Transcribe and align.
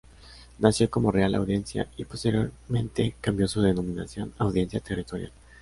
Nació 0.57 0.89
como 0.89 1.11
Real 1.11 1.35
Audiencia 1.35 1.87
y 1.95 2.05
posteriormente 2.05 3.13
cambió 3.21 3.47
su 3.47 3.61
denominación 3.61 4.33
a 4.39 4.45
Audiencia 4.45 4.79
Territorial. 4.79 5.31